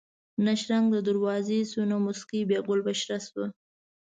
[0.45, 3.45] نه شرنګ د دروازې شو نه موسکۍ بیا ګل بشره شوه